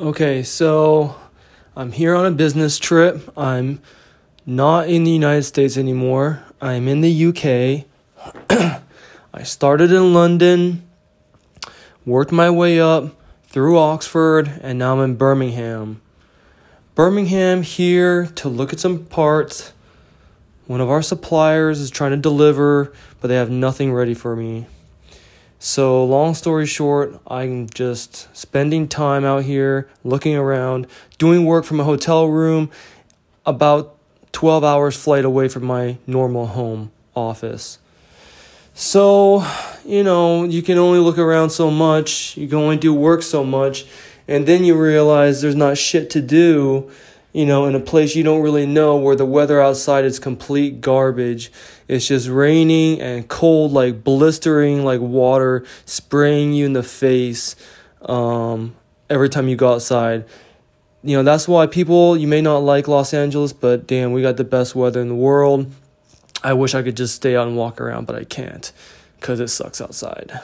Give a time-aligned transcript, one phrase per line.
[0.00, 1.16] Okay, so
[1.76, 3.30] I'm here on a business trip.
[3.36, 3.78] I'm
[4.46, 6.42] not in the United States anymore.
[6.62, 7.84] I'm in the UK.
[9.34, 10.88] I started in London,
[12.06, 16.00] worked my way up through Oxford, and now I'm in Birmingham.
[16.94, 19.74] Birmingham here to look at some parts.
[20.66, 24.66] One of our suppliers is trying to deliver, but they have nothing ready for me.
[25.64, 30.88] So, long story short, I'm just spending time out here, looking around,
[31.18, 32.68] doing work from a hotel room,
[33.46, 33.96] about
[34.32, 37.78] 12 hours flight away from my normal home office.
[38.74, 39.46] So,
[39.84, 43.44] you know, you can only look around so much, you can only do work so
[43.44, 43.86] much,
[44.26, 46.90] and then you realize there's not shit to do
[47.32, 50.80] you know, in a place you don't really know where the weather outside is complete
[50.80, 51.50] garbage.
[51.88, 57.56] It's just raining and cold, like blistering, like water spraying you in the face
[58.02, 58.74] um,
[59.08, 60.24] every time you go outside.
[61.02, 64.36] You know, that's why people, you may not like Los Angeles, but damn, we got
[64.36, 65.72] the best weather in the world.
[66.44, 68.70] I wish I could just stay out and walk around, but I can't
[69.18, 70.38] because it sucks outside.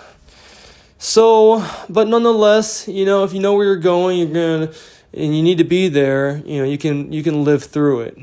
[0.98, 4.74] So, but nonetheless, you know, if you know where you're going, you're going to
[5.12, 8.18] and you need to be there, you know, you can you can live through it.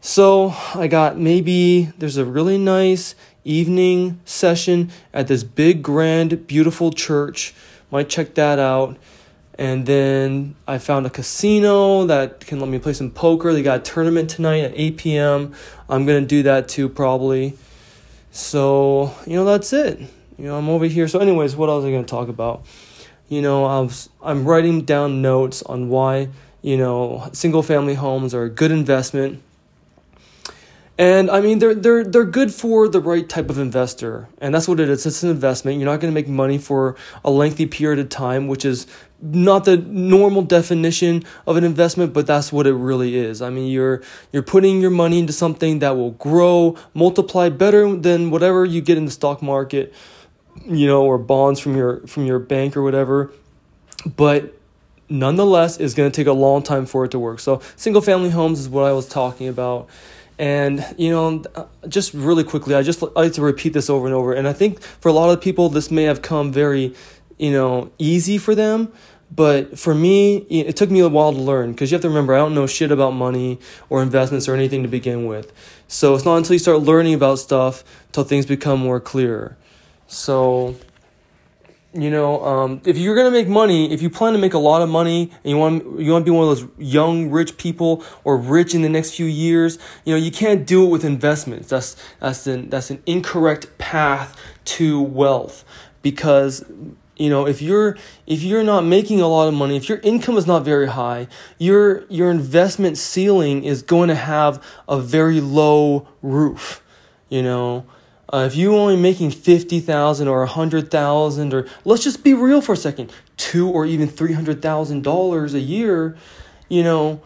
[0.00, 6.92] So, I got maybe there's a really nice evening session at this big grand beautiful
[6.92, 7.54] church.
[7.90, 8.96] Might check that out.
[9.58, 13.52] And then I found a casino that can let me play some poker.
[13.52, 15.54] They got a tournament tonight at 8 p.m.
[15.88, 17.56] I'm going to do that too, probably.
[18.30, 20.00] So, you know, that's it.
[20.38, 21.06] You know, I'm over here.
[21.06, 22.64] So, anyways, what else am I going to talk about?
[23.32, 23.88] You know, I
[24.22, 26.28] I'm writing down notes on why,
[26.60, 29.42] you know, single family homes are a good investment.
[30.98, 34.28] And I mean, they're, they're, they're good for the right type of investor.
[34.36, 35.06] And that's what it is.
[35.06, 35.78] It's an investment.
[35.78, 36.94] You're not going to make money for
[37.24, 38.86] a lengthy period of time, which is
[39.22, 43.40] not the normal definition of an investment, but that's what it really is.
[43.40, 48.30] I mean, you're, you're putting your money into something that will grow, multiply better than
[48.30, 49.94] whatever you get in the stock market
[50.64, 53.32] you know, or bonds from your from your bank or whatever.
[54.04, 54.58] But
[55.08, 57.40] nonetheless, it's going to take a long time for it to work.
[57.40, 59.88] So, single family homes is what I was talking about.
[60.38, 64.06] And you know, uh, just really quickly, I just I like to repeat this over
[64.06, 64.32] and over.
[64.32, 66.94] And I think for a lot of people, this may have come very,
[67.38, 68.92] you know, easy for them.
[69.34, 72.34] But for me, it took me a while to learn because you have to remember
[72.34, 73.58] I don't know shit about money
[73.88, 75.52] or investments or anything to begin with.
[75.88, 79.56] So it's not until you start learning about stuff until things become more clear.
[80.06, 80.76] So,
[81.94, 84.82] you know, um, if you're gonna make money, if you plan to make a lot
[84.82, 88.04] of money and you want you want to be one of those young rich people
[88.24, 91.68] or rich in the next few years, you know, you can't do it with investments.
[91.68, 95.64] That's that's an that's an incorrect path to wealth
[96.02, 96.64] because
[97.16, 97.96] you know if you're
[98.26, 101.28] if you're not making a lot of money if your income is not very high
[101.58, 106.82] your your investment ceiling is going to have a very low roof
[107.28, 107.84] you know
[108.32, 112.76] uh, if you're only making 50,000 or 100,000 or let's just be real for a
[112.76, 116.16] second, 2 or even $300,000 a year,
[116.68, 117.20] you know,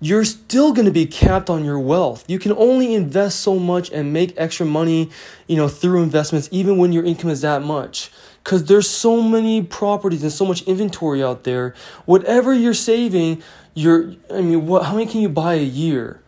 [0.00, 2.24] you're still going to be capped on your wealth.
[2.28, 5.10] You can only invest so much and make extra money,
[5.46, 8.10] you know, through investments even when your income is that much.
[8.44, 11.74] Cuz there's so many properties and so much inventory out there.
[12.04, 13.42] Whatever you're saving,
[13.74, 16.20] you're I mean, what how many can you buy a year?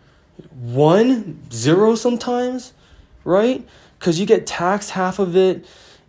[0.51, 2.73] One, zero sometimes,
[3.25, 3.67] right?
[4.05, 5.65] Because you get taxed half of it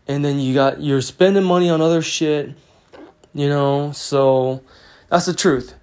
[0.05, 2.53] and then you got you're spending money on other shit
[3.33, 3.91] you know?
[3.91, 4.61] So
[5.09, 5.75] that's the truth.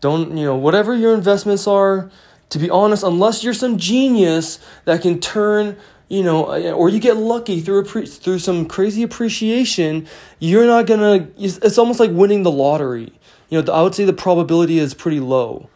[0.00, 2.08] Don't you know whatever your investments are
[2.50, 5.76] to be honest unless you're some genius that can turn
[6.08, 10.06] you know uh, or you get lucky through through some crazy appreciation
[10.38, 13.12] you're not gonna it's almost like winning the lottery.
[13.48, 15.68] You know i would say the probability is pretty low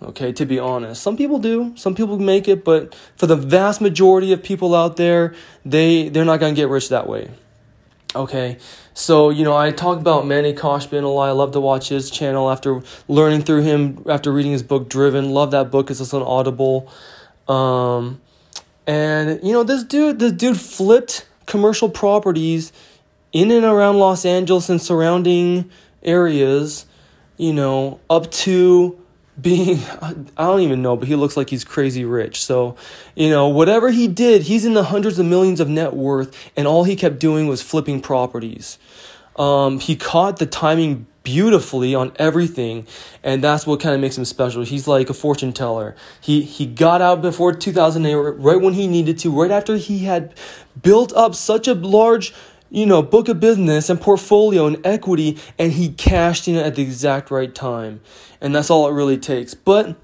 [0.00, 1.72] Okay, to be honest, some people do.
[1.76, 6.24] Some people make it, but for the vast majority of people out there, they they're
[6.24, 7.30] not gonna get rich that way.
[8.14, 8.58] Okay,
[8.94, 11.28] so you know I talk about Manny Khoshbin a lot.
[11.28, 15.30] I love to watch his channel after learning through him after reading his book Driven.
[15.30, 15.90] Love that book.
[15.90, 16.90] It's also on Audible.
[17.48, 18.20] Um,
[18.86, 22.72] and you know this dude, this dude flipped commercial properties
[23.32, 25.70] in and around Los Angeles and surrounding
[26.02, 26.86] areas.
[27.36, 28.97] You know, up to
[29.40, 32.42] being I don't even know, but he looks like he's crazy rich.
[32.42, 32.76] So,
[33.14, 36.66] you know, whatever he did, he's in the hundreds of millions of net worth, and
[36.66, 38.78] all he kept doing was flipping properties.
[39.36, 42.86] Um, he caught the timing beautifully on everything,
[43.22, 44.64] and that's what kind of makes him special.
[44.64, 45.94] He's like a fortune teller.
[46.20, 50.34] He he got out before 2008, right when he needed to, right after he had
[50.80, 52.34] built up such a large
[52.70, 56.82] you know, book of business and portfolio and equity, and he cashed in at the
[56.82, 58.00] exact right time.
[58.40, 59.54] And that's all it really takes.
[59.54, 59.96] But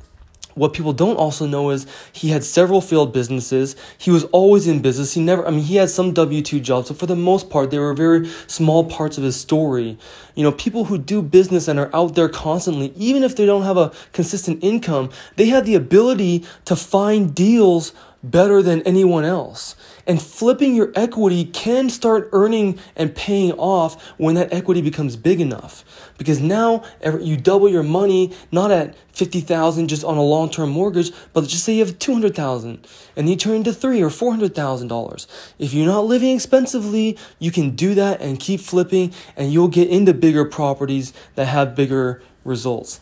[0.54, 3.74] what people don't also know is he had several failed businesses.
[3.98, 5.14] He was always in business.
[5.14, 7.70] He never, I mean, he had some W 2 jobs, but for the most part,
[7.70, 9.98] they were very small parts of his story.
[10.34, 13.64] You know, people who do business and are out there constantly, even if they don't
[13.64, 17.92] have a consistent income, they have the ability to find deals
[18.30, 19.76] better than anyone else.
[20.06, 25.40] And flipping your equity can start earning and paying off when that equity becomes big
[25.40, 25.84] enough.
[26.18, 26.84] Because now
[27.20, 31.74] you double your money, not at 50,000 just on a long-term mortgage, but just say
[31.74, 32.86] you have 200,000
[33.16, 35.26] and you turn into 3 or $400,000.
[35.58, 39.88] If you're not living expensively, you can do that and keep flipping and you'll get
[39.88, 43.00] into bigger properties that have bigger results.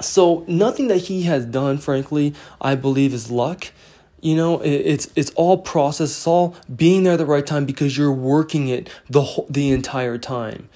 [0.00, 3.72] So nothing that he has done, frankly, I believe is luck
[4.22, 6.10] you know, it's it's all process.
[6.10, 9.70] It's all being there at the right time because you're working it the whole, the
[9.70, 10.68] entire time.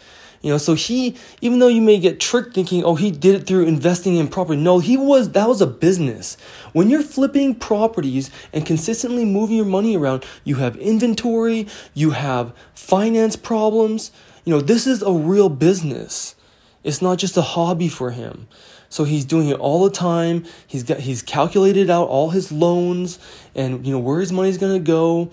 [0.44, 3.46] You know, so he, even though you may get tricked thinking, oh, he did it
[3.46, 4.60] through investing in property.
[4.60, 6.36] No, he was, that was a business.
[6.74, 12.52] When you're flipping properties and consistently moving your money around, you have inventory, you have
[12.74, 14.12] finance problems.
[14.44, 16.34] You know, this is a real business.
[16.82, 18.46] It's not just a hobby for him.
[18.94, 20.44] So he's doing it all the time.
[20.68, 23.18] He's got he's calculated out all his loans
[23.52, 25.32] and you know where his money's gonna go.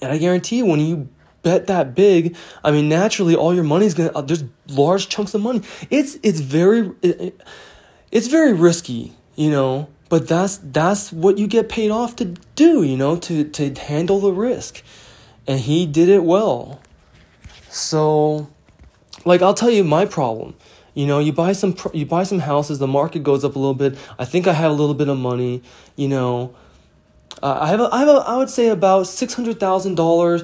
[0.00, 1.10] And I guarantee you, when you
[1.42, 5.42] bet that big, I mean, naturally, all your money's gonna uh, there's large chunks of
[5.42, 5.60] money.
[5.90, 7.38] It's it's very it,
[8.10, 9.90] it's very risky, you know.
[10.08, 14.18] But that's that's what you get paid off to do, you know, to to handle
[14.18, 14.82] the risk,
[15.46, 16.80] and he did it well.
[17.68, 18.48] So,
[19.26, 20.54] like I'll tell you my problem.
[20.98, 23.72] You know, you buy some you buy some houses, the market goes up a little
[23.72, 23.96] bit.
[24.18, 25.62] I think I have a little bit of money.
[25.94, 26.56] You know,
[27.40, 30.42] uh, I have a, I have a, I would say about six hundred thousand dollars.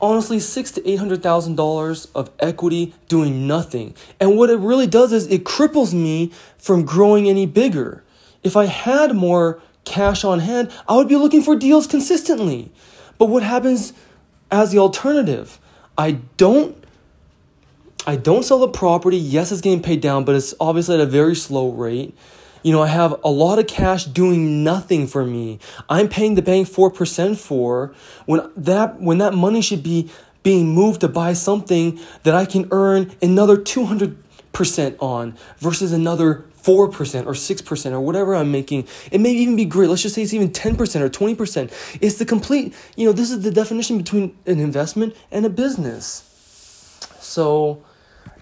[0.00, 3.96] Honestly, six to eight hundred thousand dollars of equity doing nothing.
[4.20, 8.04] And what it really does is it cripples me from growing any bigger.
[8.44, 12.70] If I had more cash on hand, I would be looking for deals consistently.
[13.18, 13.92] But what happens
[14.52, 15.58] as the alternative?
[15.98, 16.85] I don't
[18.08, 19.16] I don't sell the property.
[19.16, 22.16] Yes, it's getting paid down, but it's obviously at a very slow rate.
[22.62, 25.58] You know, I have a lot of cash doing nothing for me.
[25.88, 27.94] I'm paying the bank 4% for
[28.26, 30.10] when that when that money should be
[30.44, 34.16] being moved to buy something that I can earn another 200%
[35.00, 38.86] on versus another 4% or 6% or whatever I'm making.
[39.10, 39.88] It may even be great.
[39.88, 41.98] Let's just say it's even 10% or 20%.
[42.00, 46.22] It's the complete, you know, this is the definition between an investment and a business.
[47.20, 47.82] So,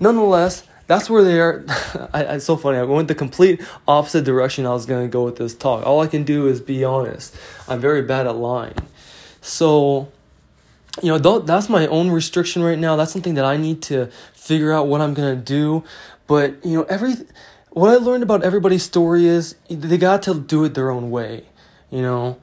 [0.00, 1.64] nonetheless, that's where they are.
[2.12, 2.78] I, it's so funny.
[2.78, 5.86] I went the complete opposite direction I was going to go with this talk.
[5.86, 7.34] All I can do is be honest.
[7.68, 8.76] I'm very bad at lying.
[9.40, 10.08] So,
[11.02, 12.96] you know, that's my own restriction right now.
[12.96, 15.84] That's something that I need to figure out what I'm going to do.
[16.26, 17.14] But, you know, every
[17.70, 21.44] what I learned about everybody's story is they got to do it their own way,
[21.90, 22.38] you know.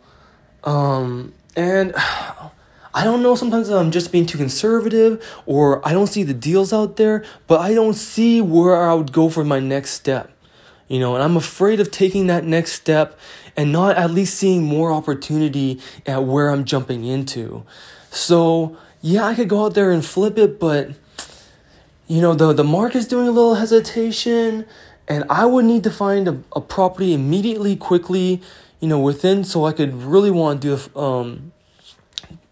[0.64, 1.96] Um, and
[2.94, 6.74] I don't know, sometimes I'm just being too conservative or I don't see the deals
[6.74, 10.32] out there, but I don't see where I would go for my next step.
[10.88, 13.18] You know, and I'm afraid of taking that next step
[13.56, 17.64] and not at least seeing more opportunity at where I'm jumping into.
[18.10, 20.92] So, yeah, I could go out there and flip it, but
[22.08, 24.66] you know, the the market's doing a little hesitation
[25.08, 28.42] and I would need to find a, a property immediately, quickly,
[28.82, 31.51] you know, within so I could really want to do um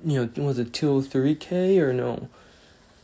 [0.04, 2.30] you know, was it 203K or no?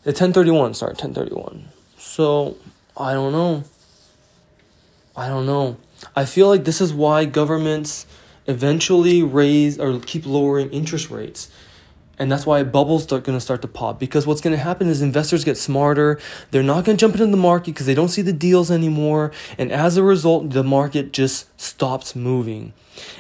[0.04, 1.70] The 1031, sorry, 1031.
[1.98, 2.58] So,
[2.96, 3.64] I don't know.
[5.16, 5.78] I don't know.
[6.16, 8.06] I feel like this is why governments
[8.48, 11.50] eventually raise or keep lowering interest rates.
[12.18, 14.00] And that's why bubbles are going to start to pop.
[14.00, 16.20] Because what's going to happen is investors get smarter.
[16.52, 19.32] They're not going to jump into the market because they don't see the deals anymore.
[19.58, 22.74] And as a result, the market just stops moving.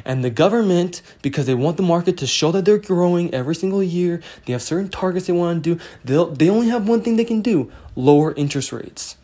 [0.04, 3.84] And the government, because they want the market to show that they're growing every single
[3.84, 7.16] year, they have certain targets they want to do, they'll, they only have one thing
[7.16, 9.18] they can do lower interest rates.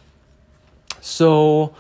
[1.02, 1.74] So,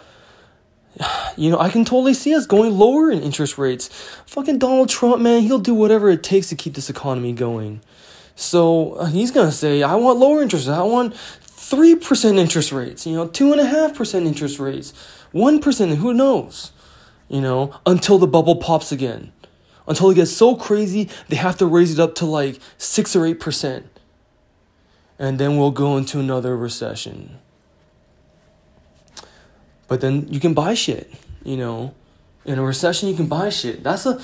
[1.38, 3.88] you know, I can totally see us going lower in interest rates.
[4.26, 7.82] Fucking Donald Trump, man, he'll do whatever it takes to keep this economy going.
[8.36, 10.68] So uh, he's gonna say, I want lower interest.
[10.68, 13.06] I want three percent interest rates.
[13.06, 14.94] You know, two and a half percent interest rates,
[15.32, 15.98] one percent.
[15.98, 16.72] Who knows?
[17.32, 19.32] You know, until the bubble pops again.
[19.88, 23.22] Until it gets so crazy, they have to raise it up to like 6 or
[23.22, 23.84] 8%.
[25.18, 27.40] And then we'll go into another recession.
[29.88, 31.12] But then you can buy shit,
[31.44, 31.96] you know.
[32.44, 33.84] In a recession, you can buy shit.
[33.84, 34.20] That's a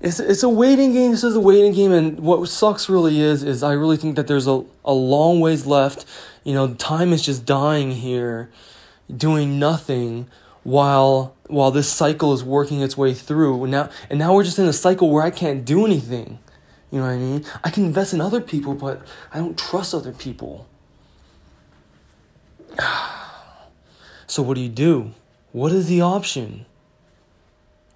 [0.00, 1.12] it's it's a waiting game.
[1.12, 4.26] This is a waiting game, and what sucks really is is I really think that
[4.26, 6.04] there's a a long ways left.
[6.42, 8.50] You know, time is just dying here,
[9.14, 10.26] doing nothing
[10.62, 13.66] while while this cycle is working its way through.
[13.66, 16.38] Now and now we're just in a cycle where I can't do anything.
[16.90, 17.44] You know what I mean?
[17.62, 19.02] I can invest in other people, but
[19.32, 20.66] I don't trust other people.
[24.26, 25.10] So what do you do?
[25.50, 26.64] What is the option?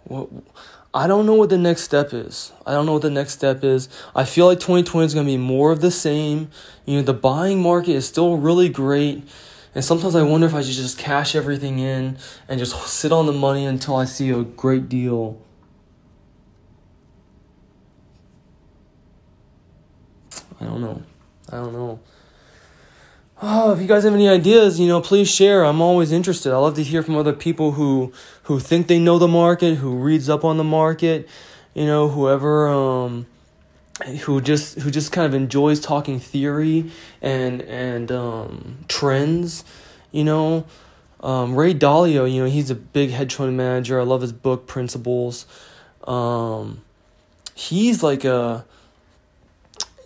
[0.03, 0.29] What
[0.95, 2.53] I don't know what the next step is.
[2.65, 3.89] I don't know what the next step is.
[4.15, 6.51] I feel like 2020 is going to be more of the same.
[6.87, 9.25] You know, the buying market is still really great.
[9.75, 12.17] And sometimes I wonder if I should just cash everything in
[12.49, 15.41] and just sit on the money until I see a great deal.
[20.61, 21.03] I don't know.
[21.51, 22.01] I don't know.
[23.43, 25.65] Oh, if you guys have any ideas, you know, please share.
[25.65, 26.53] I'm always interested.
[26.53, 28.13] I love to hear from other people who
[28.45, 31.29] who think they know the market, who reads up on the market,
[31.75, 33.27] you know, whoever um
[34.23, 36.91] who just who just kind of enjoys talking theory
[37.23, 39.65] and and um trends,
[40.13, 40.65] you know.
[41.21, 43.99] Um, Ray Dalio, you know, he's a big hedge fund manager.
[43.99, 45.47] I love his book Principles.
[46.07, 46.83] Um,
[47.55, 48.67] he's like a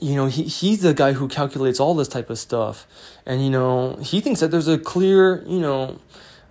[0.00, 2.86] you know, he, he's the guy who calculates all this type of stuff.
[3.26, 5.98] And, you know, he thinks that there's a clear, you know,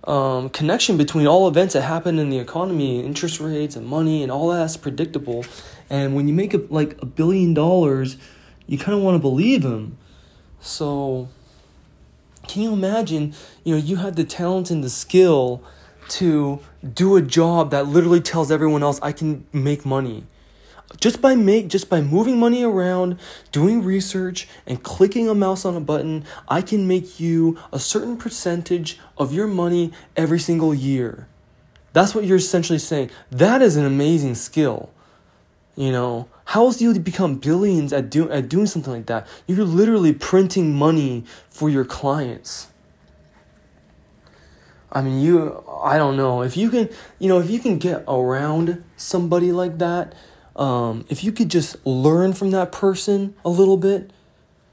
[0.04, 4.30] um, connection between all events that happen in the economy, interest rates and money and
[4.30, 5.44] all that's predictable.
[5.90, 8.16] And when you make a, like a billion dollars,
[8.66, 9.96] you kind of want to believe him.
[10.60, 11.28] So,
[12.46, 15.62] can you imagine, you know, you have the talent and the skill
[16.08, 16.60] to
[16.94, 20.24] do a job that literally tells everyone else I can make money.
[21.00, 23.18] Just by make just by moving money around
[23.52, 28.16] doing research and clicking a mouse on a button i can make you a certain
[28.16, 31.28] percentage of your money every single year.
[31.92, 33.10] That's what you're essentially saying.
[33.30, 34.90] That is an amazing skill
[35.78, 39.26] you know how else do you become billions at, do, at doing something like that
[39.46, 42.66] you're literally printing money for your clients
[44.90, 46.42] I mean, you, I don't know.
[46.42, 50.14] If you can, you know, if you can get around somebody like that,
[50.56, 54.10] um, if you could just learn from that person a little bit,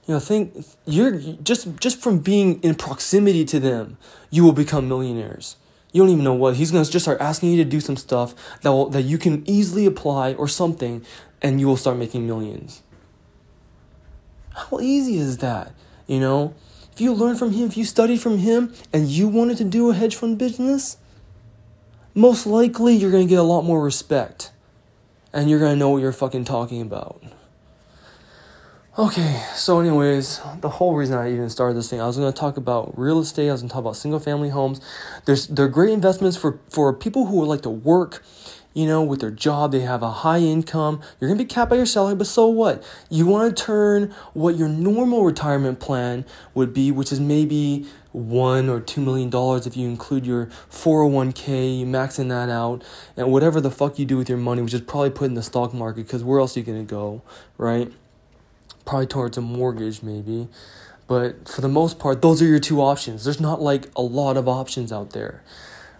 [0.07, 3.97] you know, think you're just just from being in proximity to them,
[4.29, 5.57] you will become millionaires.
[5.95, 8.35] You don't even know what he's gonna just start asking you to do some stuff
[8.63, 11.05] that will, that you can easily apply or something,
[11.41, 12.83] and you will start making millions.
[14.53, 15.71] How easy is that?
[16.05, 16.53] You know,
[16.91, 19.89] if you learn from him, if you study from him, and you wanted to do
[19.89, 20.97] a hedge fund business,
[22.13, 24.51] most likely you're gonna get a lot more respect
[25.31, 27.23] and you're gonna know what you're fucking talking about.
[28.97, 32.55] Okay, so anyways, the whole reason I even started this thing, I was gonna talk
[32.55, 33.49] about real estate.
[33.49, 34.79] I was gonna talk about single family homes.
[35.25, 38.23] There's they're great investments for for people who would like to work
[38.75, 40.99] you know, with their job, they have a high income.
[41.19, 42.83] You're going to be capped by your salary, but so what?
[43.09, 48.67] You want to turn what your normal retirement plan would be, which is maybe one
[48.67, 52.83] or two million dollars if you include your 401k, you maxing that out,
[53.15, 55.43] and whatever the fuck you do with your money, which is probably put in the
[55.43, 57.21] stock market, because where else are you going to go,
[57.57, 57.93] right?
[58.85, 60.47] Probably towards a mortgage, maybe.
[61.07, 63.23] But for the most part, those are your two options.
[63.23, 65.43] There's not like a lot of options out there.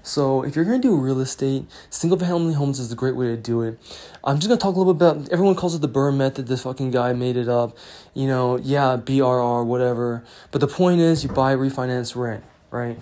[0.06, 3.38] So if you're gonna do real estate, single family homes is a great way to
[3.38, 3.80] do it.
[4.24, 6.46] I'm just gonna talk a little bit about everyone calls it the BRRRR method.
[6.46, 7.75] This fucking guy made it up.
[8.13, 10.24] You know, yeah, BRR, whatever.
[10.51, 13.00] But the point is, you buy, refinance, rent, right?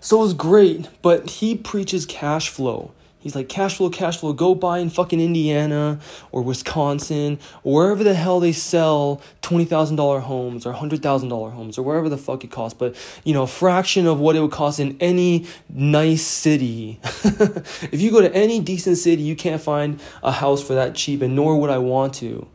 [0.00, 2.92] So it's great, but he preaches cash flow.
[3.24, 5.98] He's like, cash flow, cash flow, go buy in fucking Indiana
[6.30, 12.10] or Wisconsin or wherever the hell they sell $20,000 homes or $100,000 homes or wherever
[12.10, 12.78] the fuck it costs.
[12.78, 17.00] But, you know, a fraction of what it would cost in any nice city.
[17.02, 21.22] if you go to any decent city, you can't find a house for that cheap
[21.22, 22.46] and nor would I want to.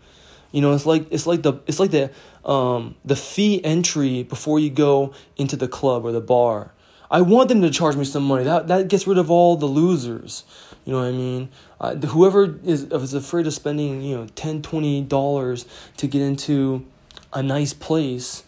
[0.52, 2.12] You know, it's like, it's like the, it's like the,
[2.48, 6.74] um, the fee entry before you go into the club or the bar
[7.12, 8.44] I want them to charge me some money.
[8.44, 10.44] That that gets rid of all the losers.
[10.86, 11.50] You know what I mean?
[11.80, 15.66] Uh, whoever is, is afraid of spending, you know, 10 dollars
[15.98, 16.86] to get into
[17.32, 18.44] a nice place,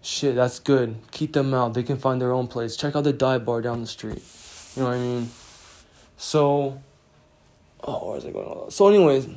[0.00, 0.96] shit, that's good.
[1.10, 1.74] Keep them out.
[1.74, 2.76] They can find their own place.
[2.76, 4.22] Check out the dive bar down the street.
[4.74, 5.30] You know what I mean?
[6.16, 6.80] So,
[7.84, 8.70] oh, where's it going?
[8.70, 9.28] So, anyways,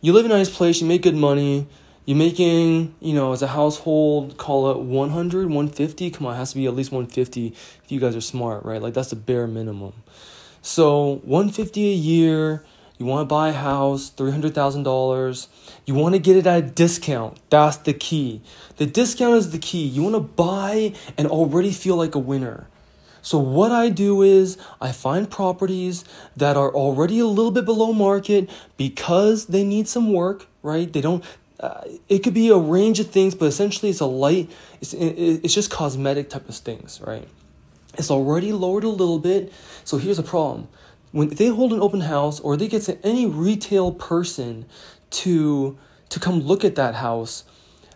[0.00, 0.80] you live in a nice place.
[0.80, 1.66] You make good money
[2.10, 6.10] you're making, you know, as a household, call it 100, 150.
[6.10, 8.82] Come on, it has to be at least 150 if you guys are smart, right?
[8.82, 9.92] Like that's the bare minimum.
[10.60, 12.64] So 150 a year.
[12.98, 15.46] You want to buy a house, $300,000.
[15.86, 17.38] You want to get it at a discount.
[17.48, 18.42] That's the key.
[18.78, 19.86] The discount is the key.
[19.86, 22.66] You want to buy and already feel like a winner.
[23.22, 26.04] So what I do is I find properties
[26.36, 30.92] that are already a little bit below market because they need some work, right?
[30.92, 31.24] They don't
[31.60, 34.50] uh, it could be a range of things, but essentially it's a light
[34.80, 37.28] it's it's just cosmetic type of things, right?
[37.94, 39.52] It's already lowered a little bit.
[39.84, 40.68] So here's a problem.
[41.12, 44.64] When they hold an open house or they get any retail person
[45.10, 47.44] to to come look at that house,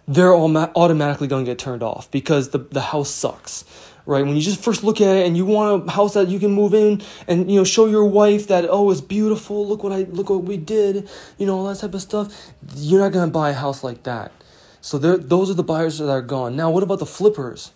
[0.06, 3.64] they're all automatically going to get turned off because the, the house sucks
[4.06, 4.24] right?
[4.24, 6.52] When you just first look at it and you want a house that you can
[6.52, 10.02] move in and you know show your wife that oh it's beautiful look what i
[10.10, 11.08] look what we did
[11.38, 14.32] you know all that type of stuff you're not to buy a house like that.
[14.80, 16.56] So there, those are the buyers that are gone.
[16.56, 17.72] Now what about the flippers?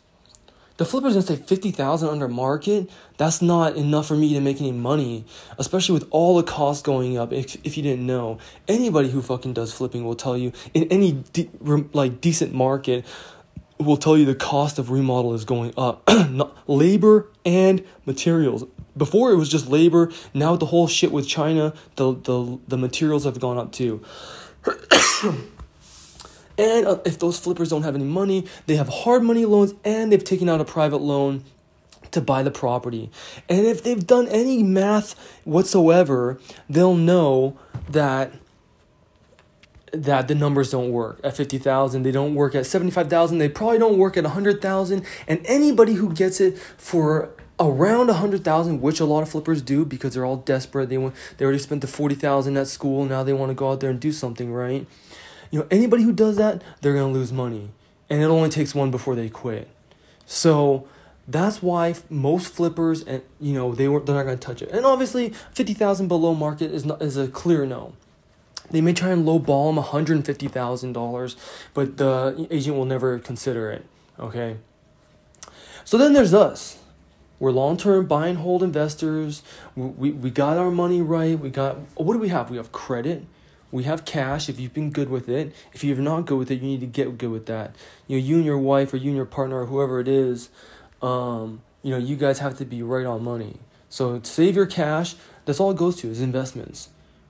[0.77, 2.89] The flipper's gonna say 50000 under market?
[3.17, 5.25] That's not enough for me to make any money
[5.59, 8.39] especially with all the costs going up if, if you didn't know.
[8.69, 11.51] Anybody who fucking does flipping will tell you in any de-
[11.93, 13.05] like decent market
[13.79, 16.09] will tell you the cost of remodel is going up.
[16.67, 18.65] Labor and materials.
[18.97, 22.77] Before it was just labor now with the whole shit with china the the, the
[22.77, 24.03] materials have gone up too.
[26.59, 30.11] And uh, if those flippers don't have any money, they have hard money loans and
[30.11, 31.45] they've taken out a private loan
[32.11, 33.11] to buy the property.
[33.49, 37.57] And if they've done any math whatsoever, they'll know
[37.89, 38.33] that
[39.93, 43.99] that the numbers don't work at 50,000, they don't work at 75,000, they probably don't
[43.99, 47.31] work at 100,000, and anybody who gets it for
[47.61, 51.45] around 100,000 which a lot of flippers do because they're all desperate they want they
[51.45, 54.13] already spent the 40,000 at school now they want to go out there and do
[54.13, 54.87] something right
[55.51, 57.71] you know, anybody who does that, they're going to lose money.
[58.11, 59.69] And it only takes one before they quit.
[60.27, 60.87] So
[61.27, 64.71] that's why most flippers and you know they were they're not going to touch it.
[64.71, 67.95] And obviously, 50,000 below market is not is a clear no.
[68.71, 71.37] They may try and lowball them $150,000,
[71.75, 73.85] but the agent will never consider it,
[74.19, 74.57] okay?
[75.85, 76.79] So then there's us.
[77.39, 79.43] We're long-term buy and hold investors.
[79.77, 81.39] We, we, we got our money right.
[81.39, 82.51] We got what do we have?
[82.51, 83.25] We have credit
[83.71, 85.55] we have cash if you've been good with it.
[85.73, 87.75] If you're not good with it, you need to get good with that.
[88.07, 90.49] You know, you and your wife or you and your partner or whoever it is,
[91.03, 93.57] um, you know, you guys have to be right on money.
[93.91, 95.17] So save your cash.
[95.45, 96.89] That's all it goes to is investments.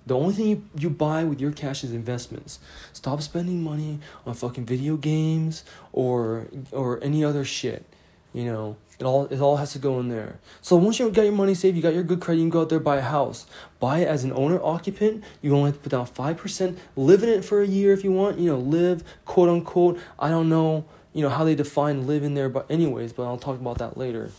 [0.08, 2.58] The only thing you, you buy with your cash is investments.
[2.94, 7.84] Stop spending money on fucking video games or or any other shit.
[8.32, 10.38] You know, it all it all has to go in there.
[10.62, 12.62] So once you got your money saved, you got your good credit, you can go
[12.62, 13.46] out there buy a house.
[13.80, 15.24] Buy it as an owner occupant.
[15.42, 16.78] You only have to put down five percent.
[16.96, 18.38] Live in it for a year if you want.
[18.38, 20.00] You know, live quote unquote.
[20.18, 20.86] I don't know.
[21.12, 23.98] You know how they define live in there, but anyways, but I'll talk about that
[23.98, 24.30] later.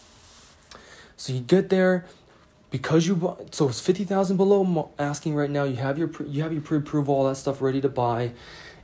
[1.18, 2.06] So you get there
[2.72, 6.62] because you so it's 50,000 below asking right now you have your you have your
[6.62, 8.32] pre-approval all that stuff ready to buy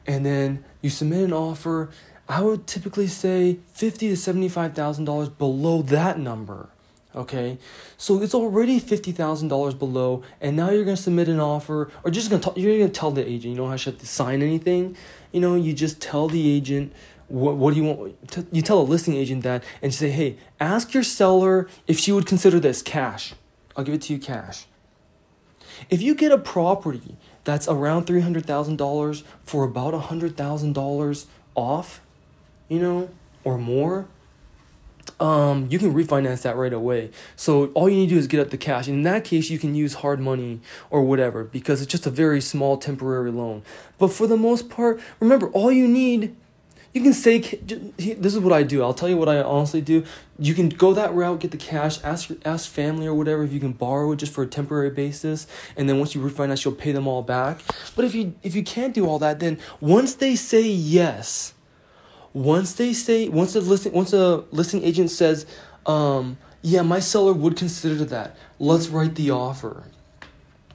[0.08, 1.90] and then you submit an offer
[2.28, 6.70] I would typically say fifty to seventy-five thousand dollars below that number.
[7.16, 7.60] Okay,
[7.98, 12.12] so it's already fifty thousand dollars below, and now you're gonna submit an offer, or
[12.12, 13.52] just gonna t- you're gonna tell the agent.
[13.52, 14.98] You don't have to sign anything.
[15.32, 16.94] You know, you just tell the agent
[17.28, 18.48] what what do you want.
[18.52, 22.26] you tell a listing agent that, and say, hey, ask your seller if she would
[22.26, 23.36] consider this cash.
[23.76, 24.66] I'll give it to you cash.
[25.90, 30.38] If you get a property that's around three hundred thousand dollars for about a hundred
[30.38, 32.02] thousand dollars off,
[32.70, 33.10] you know,
[33.44, 34.08] or more,
[35.20, 37.12] um, you can refinance that right away.
[37.36, 38.88] So all you need to do is get up the cash.
[38.88, 42.42] In that case, you can use hard money or whatever because it's just a very
[42.42, 43.64] small temporary loan.
[43.98, 46.36] But for the most part, remember, all you need,
[46.96, 48.82] you can say, this is what I do.
[48.82, 50.04] I'll tell you what I honestly do.
[50.40, 53.60] You can go that route, get the cash, ask ask family or whatever if you
[53.60, 55.46] can borrow it just for a temporary basis,
[55.78, 57.60] and then once you refinance, you'll pay them all back.
[57.96, 61.54] But if you if you can't do all that, then once they say yes
[62.36, 65.46] once they say once the listing once a listing agent says
[65.86, 69.86] um, yeah my seller would consider that let's write the offer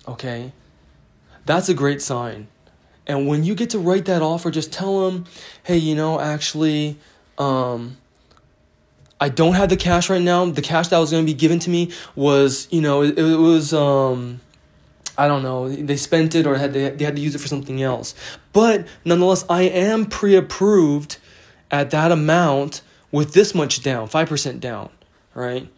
[0.09, 0.53] okay
[1.45, 2.49] that's a great sign
[3.11, 5.25] and when you get to write that offer just tell them
[5.65, 6.97] hey you know actually
[7.39, 7.97] um,
[9.21, 11.59] i don't have the cash right now the cash that was going to be given
[11.59, 14.41] to me was you know it, it was um,
[15.19, 17.49] I don't know, they spent it or had they, they had to use it for
[17.49, 18.15] something else.
[18.55, 21.19] But nonetheless, I am pre approved
[21.71, 22.81] at that amount
[23.13, 24.89] with this much down, 5% down,
[25.35, 25.69] right?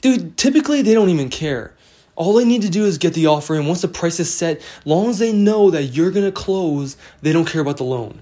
[0.00, 1.72] Dude, typically they don't even care.
[2.20, 4.60] All they need to do is get the offer and once the price is set,
[4.84, 8.20] long as they know that you're going to close, they don't care about the loan.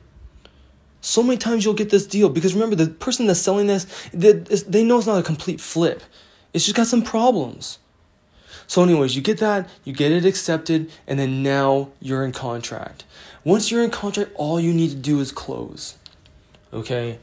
[1.01, 4.35] So many times you'll get this deal because remember the person that's selling this, they,
[4.35, 6.05] they know it's not a complete flip.
[6.55, 7.81] It's just got some problems.
[8.69, 13.05] So, anyways, you get that, you get it accepted, and then now you're in contract.
[13.43, 15.97] Once you're in contract, all you need to do is close.
[16.73, 17.19] Okay?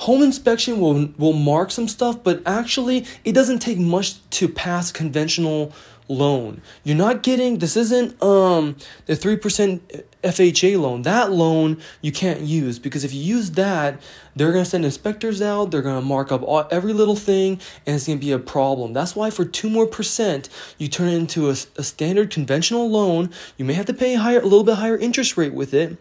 [0.00, 4.90] Home inspection will will mark some stuff, but actually it doesn't take much to pass
[4.90, 5.72] conventional
[6.08, 6.62] loan.
[6.82, 9.80] You're not getting this isn't um the 3%
[10.24, 11.02] FHA loan.
[11.02, 14.00] That loan you can't use because if you use that,
[14.34, 17.60] they're going to send inspectors out, they're going to mark up all, every little thing
[17.86, 18.94] and it's going to be a problem.
[18.94, 23.30] That's why for 2 more percent, you turn it into a, a standard conventional loan.
[23.58, 25.98] You may have to pay higher a little bit higher interest rate with it.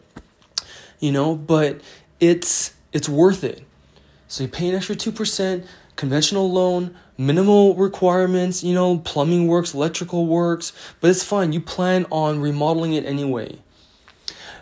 [1.02, 1.82] You know, but
[2.20, 3.66] it's it's worth it.
[4.30, 5.66] So you pay an extra 2%,
[5.96, 11.52] conventional loan, minimal requirements, you know, plumbing works, electrical works, but it's fine.
[11.52, 13.58] You plan on remodeling it anyway.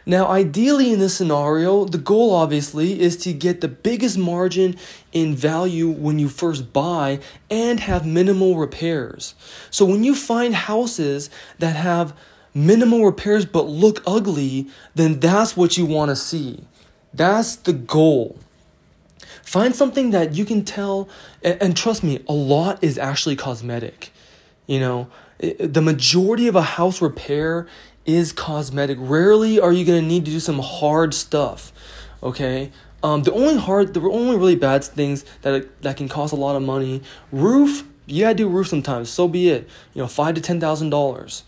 [0.05, 4.77] Now, ideally, in this scenario, the goal obviously is to get the biggest margin
[5.11, 7.19] in value when you first buy
[7.51, 9.35] and have minimal repairs.
[9.69, 12.17] So, when you find houses that have
[12.53, 16.63] minimal repairs but look ugly, then that's what you want to see.
[17.13, 18.39] That's the goal.
[19.47, 21.07] Find something that you can tell,
[21.41, 24.11] and, and trust me, a lot is actually cosmetic.
[24.65, 25.07] You know,
[25.39, 27.65] it, the majority of a house repair
[28.05, 28.97] is cosmetic.
[28.99, 31.71] Rarely are you going to need to do some hard stuff.
[32.21, 32.73] Okay?
[33.01, 36.57] Um, the only hard, the only really bad things that that can cost a lot
[36.57, 37.87] of money, roof.
[38.05, 39.09] Yeah, gotta do roof sometimes.
[39.09, 39.69] So be it.
[39.93, 41.43] You know, five to ten thousand dollars.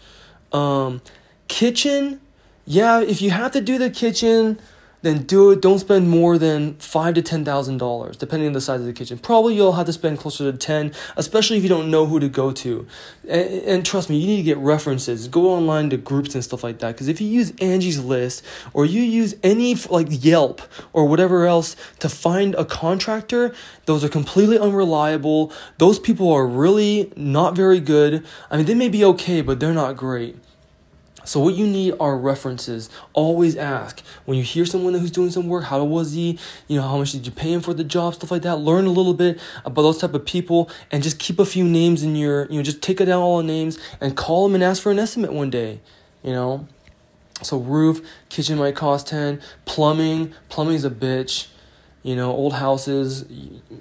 [0.54, 1.02] Um,
[1.50, 2.22] kitchen.
[2.66, 4.58] Yeah, if you have to do the kitchen,
[5.02, 5.62] then do it.
[5.62, 8.94] Don't spend more than five to ten thousand dollars, depending on the size of the
[8.94, 9.18] kitchen.
[9.18, 12.30] Probably you'll have to spend closer to ten, especially if you don't know who to
[12.30, 12.86] go to.
[13.28, 15.28] And, and trust me, you need to get references.
[15.28, 16.94] Go online to groups and stuff like that.
[16.94, 20.62] Because if you use Angie's List or you use any like Yelp
[20.94, 23.54] or whatever else to find a contractor,
[23.86, 25.52] those are completely unreliable.
[25.78, 28.26] Those people are really not very good.
[28.52, 30.36] I mean, they may be okay, but they're not great.
[31.30, 32.90] So what you need are references.
[33.14, 35.66] Always ask when you hear someone who's doing some work.
[35.66, 36.40] How was he?
[36.68, 38.16] You know, how much did you pay him for the job?
[38.16, 38.56] Stuff like that.
[38.56, 42.02] Learn a little bit about those type of people, and just keep a few names
[42.02, 42.48] in your.
[42.48, 44.98] You know, just take down all the names and call them and ask for an
[44.98, 45.82] estimate one day.
[46.24, 46.68] You know,
[47.44, 49.40] so roof, kitchen might cost ten.
[49.66, 51.46] Plumbing, plumbing's a bitch.
[52.02, 53.26] You know, old houses.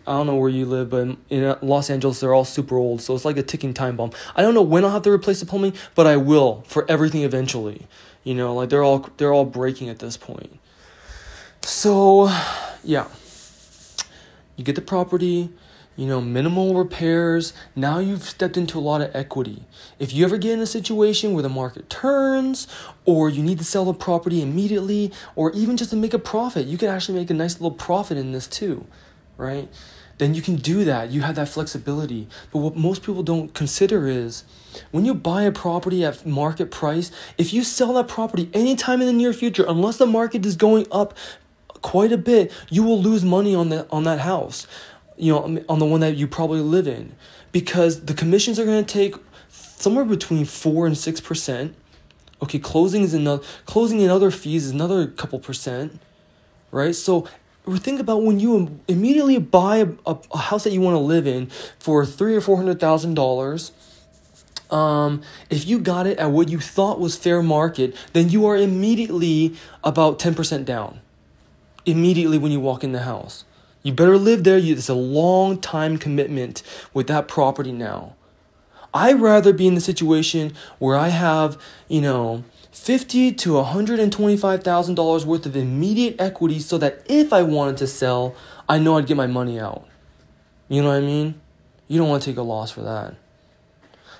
[0.07, 3.00] I don't know where you live, but in Los Angeles, they're all super old.
[3.00, 4.11] So it's like a ticking time bomb.
[4.35, 7.22] I don't know when I'll have to replace the plumbing, but I will for everything
[7.22, 7.87] eventually.
[8.24, 10.59] You know, like they're all they're all breaking at this point.
[11.62, 12.28] So,
[12.83, 13.07] yeah.
[14.57, 15.50] You get the property,
[15.98, 17.52] you know, minimal repairs.
[17.74, 19.64] Now you've stepped into a lot of equity.
[19.98, 22.68] If you ever get in a situation where the market turns,
[23.04, 26.66] or you need to sell the property immediately, or even just to make a profit,
[26.66, 28.87] you can actually make a nice little profit in this too,
[29.37, 29.68] right?
[30.18, 31.11] Then you can do that.
[31.11, 32.28] You have that flexibility.
[32.52, 34.44] But what most people don't consider is
[34.92, 39.08] when you buy a property at market price, if you sell that property anytime in
[39.08, 41.16] the near future, unless the market is going up
[41.82, 44.66] quite a bit, you will lose money on that on that house
[45.18, 47.14] you know, on the one that you probably live in,
[47.52, 49.14] because the commissions are going to take
[49.50, 51.74] somewhere between four and six percent.
[52.40, 55.98] Okay, closing is another closing and other fees is another couple percent,
[56.70, 56.94] right?
[56.94, 57.26] So
[57.66, 61.26] think about when you immediately buy a, a, a house that you want to live
[61.26, 61.46] in
[61.78, 63.72] for three or four hundred thousand dollars.
[64.70, 68.57] Um, if you got it at what you thought was fair market, then you are
[68.57, 71.00] immediately about ten percent down.
[71.87, 73.44] Immediately when you walk in the house.
[73.88, 74.59] You better live there.
[74.59, 78.16] It's a long time commitment with that property now.
[78.92, 83.98] I'd rather be in the situation where I have, you know, fifty to one hundred
[83.98, 88.37] and twenty-five thousand dollars worth of immediate equity, so that if I wanted to sell,
[88.68, 89.88] I know I'd get my money out.
[90.68, 91.40] You know what I mean?
[91.87, 93.14] You don't want to take a loss for that.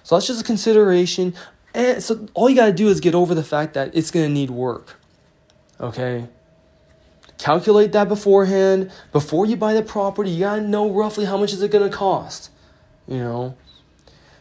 [0.03, 1.35] So that's just a consideration.
[1.75, 4.49] And so all you gotta do is get over the fact that it's gonna need
[4.49, 4.99] work.
[5.79, 6.29] Okay?
[7.39, 8.91] Calculate that beforehand.
[9.13, 12.51] Before you buy the property you gotta know roughly how much is it gonna cost
[13.07, 13.57] you know?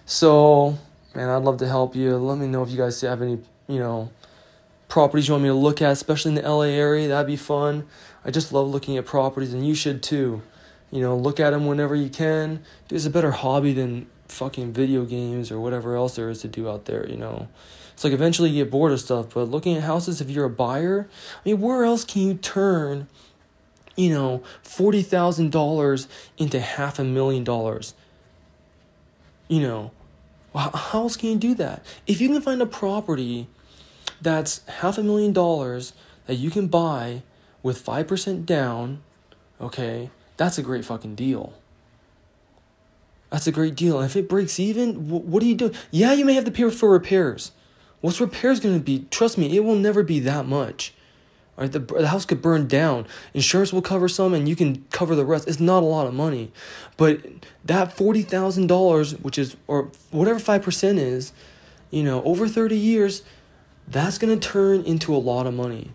[0.05, 0.77] So
[1.15, 2.17] man i'd love to help you.
[2.17, 4.11] Let me know if you guys have any you know
[4.87, 7.07] properties you want me to look at especially in the la area.
[7.07, 7.85] That'd be fun.
[8.25, 10.41] I just love looking at properties and you should too.
[10.91, 12.63] You know look at them whenever you can.
[12.89, 16.69] It's a better hobby than fucking video games or whatever else there is to do
[16.69, 17.47] out there you know
[17.97, 20.51] it's like eventually you get bored of stuff, but looking at houses, if you're a
[20.51, 23.07] buyer, I mean, where else can you turn,
[23.95, 26.07] you know, $40,000
[26.37, 27.95] into half a million dollars?
[29.47, 29.91] You know,
[30.53, 31.83] how else can you do that?
[32.05, 33.47] If you can find a property
[34.21, 35.93] that's half a million dollars
[36.27, 37.23] that you can buy
[37.63, 39.01] with 5% down,
[39.59, 41.51] okay, that's a great fucking deal.
[43.31, 43.97] That's a great deal.
[43.97, 45.71] And if it breaks even, what do you do?
[45.89, 47.53] Yeah, you may have to pay for repairs.
[48.01, 49.05] What's repairs going to be?
[49.09, 50.93] Trust me, it will never be that much.
[51.57, 53.07] All right, the, the house could burn down.
[53.33, 55.47] Insurance will cover some, and you can cover the rest.
[55.47, 56.51] It's not a lot of money,
[56.97, 57.19] but
[57.65, 61.33] that forty thousand dollars, which is or whatever five percent is,
[61.89, 63.23] you know, over thirty years,
[63.87, 65.91] that's gonna turn into a lot of money.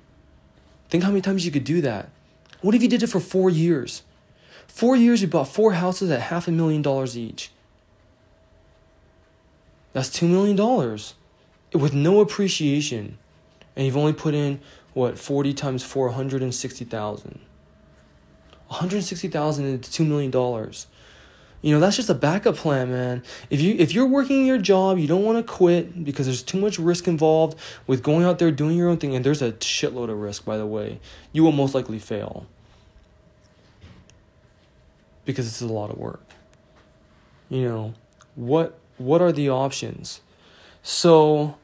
[0.89, 2.09] Think how many times you could do that.
[2.61, 4.03] What if you did it for four years?
[4.67, 7.53] Four years, you bought four houses at half a million dollars each.
[9.93, 11.15] That's two million dollars
[11.75, 13.19] with no appreciation,
[13.77, 14.61] and you've only put in
[14.95, 17.41] what 40 times 4 160,000
[18.69, 20.87] 160,000 into 2 million dollars.
[21.61, 23.23] You know that's just a backup plan man.
[23.49, 26.59] If you if you're working your job you don't want to quit because there's too
[26.59, 27.57] much risk involved
[27.87, 30.57] with going out there doing your own thing and there's a shitload of risk by
[30.57, 31.01] the way.
[31.33, 32.47] You will most likely fail.
[35.25, 36.25] Because it's a lot of work.
[37.49, 37.95] You know
[38.35, 40.21] what what are the options?
[40.83, 41.57] So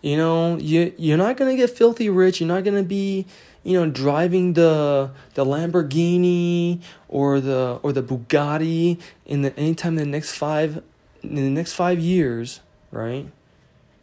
[0.00, 2.40] you know, you you're not gonna get filthy rich.
[2.40, 3.26] You're not gonna be,
[3.64, 10.04] you know, driving the the Lamborghini or the or the Bugatti in the anytime in
[10.04, 10.82] the next five
[11.22, 13.26] in the next five years, right?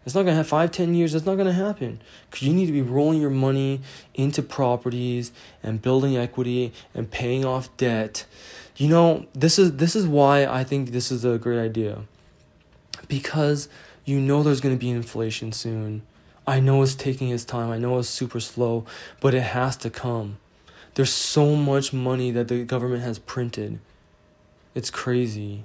[0.05, 1.13] It's not gonna have five, ten years.
[1.13, 3.81] That's not gonna happen because you need to be rolling your money
[4.13, 5.31] into properties
[5.63, 8.25] and building equity and paying off debt.
[8.75, 12.03] You know, this is this is why I think this is a great idea.
[13.08, 13.67] Because
[14.05, 16.03] you know there's going to be inflation soon.
[16.47, 17.71] I know it's taking its time.
[17.71, 18.85] I know it's super slow,
[19.19, 20.37] but it has to come.
[20.93, 23.79] There's so much money that the government has printed.
[24.75, 25.63] It's crazy.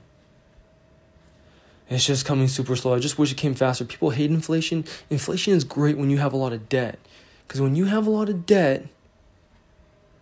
[1.90, 2.94] It's just coming super slow.
[2.94, 3.84] I just wish it came faster.
[3.84, 4.84] People hate inflation.
[5.10, 6.98] Inflation is great when you have a lot of debt.
[7.46, 8.86] Because when you have a lot of debt,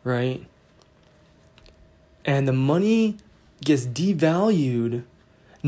[0.02, 0.44] right,
[2.24, 3.16] and the money
[3.62, 5.04] gets devalued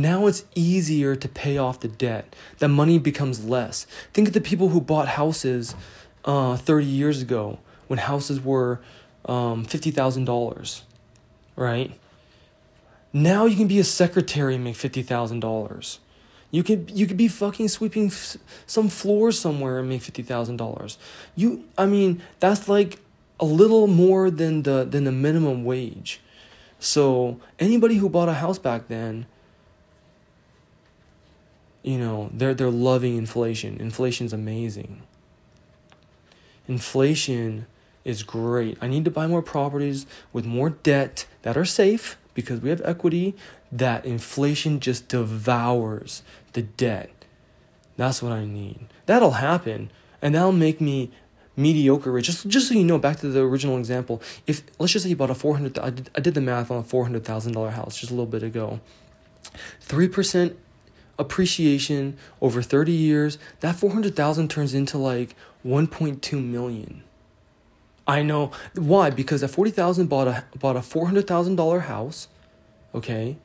[0.02, 2.34] now it's easier to pay off the debt.
[2.58, 3.86] The money becomes less.
[4.12, 5.74] Think of the people who bought houses
[6.24, 7.58] uh, 30 years ago
[7.88, 8.80] when houses were
[9.24, 10.82] um, $50,000,
[11.56, 11.92] right?
[13.12, 15.98] Now you can be a secretary and make $50,000.
[16.52, 18.36] You could you could be fucking sweeping f-
[18.66, 20.98] some floors somewhere and make fifty thousand dollars.
[21.36, 22.98] You, I mean, that's like
[23.38, 26.20] a little more than the than the minimum wage.
[26.80, 29.26] So anybody who bought a house back then
[31.82, 33.80] you know they're they're loving inflation.
[33.80, 35.02] Inflation's amazing.
[36.68, 37.66] Inflation
[38.04, 38.78] is great.
[38.80, 42.80] I need to buy more properties with more debt that are safe because we have
[42.84, 43.34] equity
[43.72, 47.24] that inflation just devours the debt.
[47.96, 48.86] That's what i need.
[49.06, 49.90] That'll happen
[50.22, 51.10] and that'll make me
[51.56, 52.26] mediocre rich.
[52.26, 55.16] Just just so you know back to the original example if let's just say you
[55.16, 58.14] bought a 400 I did, I did the math on a $400,000 house just a
[58.14, 58.80] little bit ago.
[59.86, 60.54] 3%
[61.20, 67.04] appreciation over 30 years, that 400,000 turns into like 1.2 million.
[68.06, 72.26] I know why because that 40,000 bought a bought a $400,000 house,
[72.94, 73.36] okay?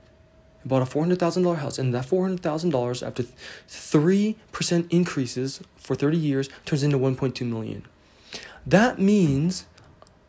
[0.65, 3.23] Bought a $400,000 house and that $400,000 after
[3.69, 7.85] 3% increases for 30 years turns into 1.2 million.
[8.65, 9.67] That means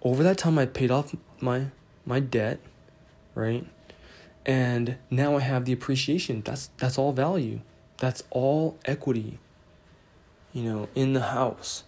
[0.02, 1.68] over that time I paid off my
[2.04, 2.60] my debt,
[3.34, 3.66] right?
[4.46, 6.40] And now I have the appreciation.
[6.42, 7.60] That's that's all value.
[7.98, 9.38] That's all equity.
[10.52, 11.82] You know, in the house.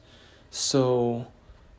[0.50, 1.28] So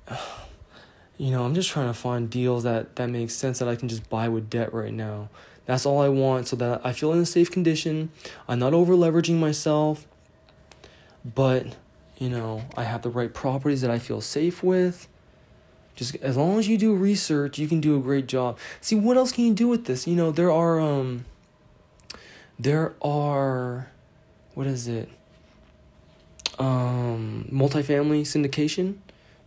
[1.17, 3.89] you know, I'm just trying to find deals that that make sense that I can
[3.89, 5.29] just buy with debt right now.
[5.65, 8.11] That's all I want so that I feel in a safe condition.
[8.47, 10.07] I'm not over leveraging myself,
[11.23, 11.75] but
[12.17, 15.07] you know, I have the right properties that I feel safe with
[15.99, 18.57] just as long as you do research, you can do a great job.
[18.79, 20.07] See, what else can you do with this?
[20.07, 21.25] You know, there are um
[22.57, 23.91] there are
[24.53, 25.09] what is it?
[26.57, 28.99] Um multifamily syndication.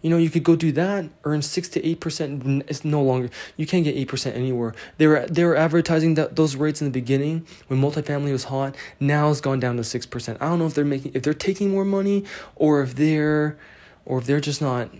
[0.02, 2.64] You know, you could go do that, earn six to eight percent.
[2.68, 4.74] It's no longer you can't get eight percent anywhere.
[4.98, 8.76] They were they were advertising that those rates in the beginning when multifamily was hot.
[9.00, 10.36] Now it's gone down to six percent.
[10.42, 12.24] I don't know if they're making if they're taking more money
[12.56, 13.56] or if they're
[14.04, 14.90] or if they're just not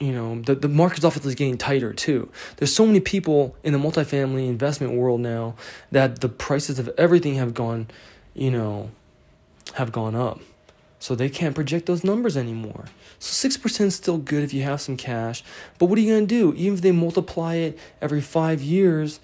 [0.00, 2.30] you know the, the market's office is getting tighter too.
[2.56, 5.54] There's so many people in the multifamily investment world now
[5.92, 7.86] that the prices of everything have gone
[8.34, 8.90] you know
[9.74, 10.40] have gone up.
[10.98, 12.84] So they can't project those numbers anymore.
[13.18, 15.42] So 6% is still good if you have some cash.
[15.78, 16.54] But what are you going to do?
[16.58, 19.18] Even if they multiply it every five years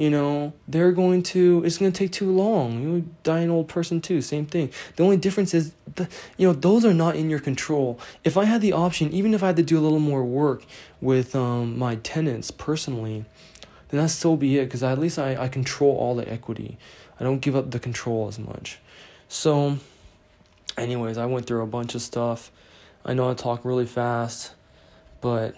[0.00, 2.80] you know, they're going to, it's going to take too long.
[2.80, 4.70] You die an old person too, same thing.
[4.96, 6.08] The only difference is, the,
[6.38, 8.00] you know, those are not in your control.
[8.24, 10.64] If I had the option, even if I had to do a little more work
[11.02, 13.26] with um, my tenants personally,
[13.90, 16.78] then that's so be it, because at least I, I control all the equity.
[17.20, 18.78] I don't give up the control as much.
[19.28, 19.76] So,
[20.78, 22.50] anyways, I went through a bunch of stuff.
[23.04, 24.54] I know I talk really fast,
[25.20, 25.54] but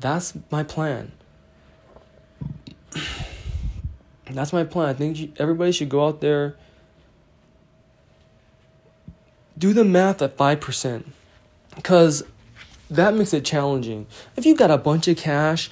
[0.00, 1.12] that's my plan.
[4.34, 4.88] That's my plan.
[4.88, 6.56] I think everybody should go out there,
[9.56, 11.04] do the math at 5%,
[11.74, 12.22] because
[12.90, 14.06] that makes it challenging.
[14.36, 15.70] If you've got a bunch of cash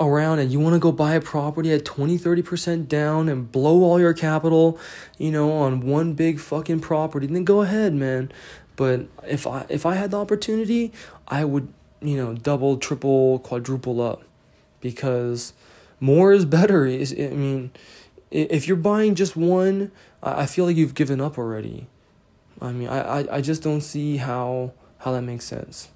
[0.00, 3.82] around and you want to go buy a property at 20 30% down and blow
[3.82, 4.78] all your capital
[5.16, 8.30] you know on one big fucking property then go ahead man
[8.76, 10.92] but if i if i had the opportunity
[11.26, 14.22] i would you know double triple quadruple up
[14.80, 15.52] because
[16.00, 16.86] more is better.
[16.86, 17.70] Is i mean
[18.30, 19.90] if you're buying just one
[20.22, 21.86] i feel like you've given up already.
[22.60, 25.90] I mean i i, I just don't see how how that makes sense.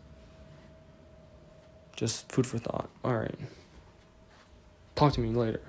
[1.97, 2.89] Just food for thought.
[3.05, 3.39] All right.
[4.95, 5.61] Talk to me later.